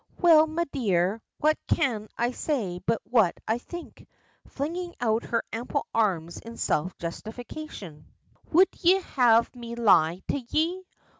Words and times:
"Well, 0.19 0.47
me 0.47 0.63
dear, 0.73 1.21
what 1.37 1.59
can 1.67 2.09
I 2.17 2.31
say 2.31 2.79
but 2.87 2.99
what 3.03 3.37
I 3.47 3.59
think?" 3.59 4.07
flinging 4.47 4.95
out 4.99 5.25
her 5.25 5.43
ample 5.53 5.85
arms 5.93 6.39
in 6.39 6.57
self 6.57 6.97
justification. 6.97 8.07
"Would 8.51 8.69
ye 8.79 8.99
have 9.13 9.55
me 9.55 9.75
lie 9.75 10.23
to 10.29 10.39
ye? 10.39 10.87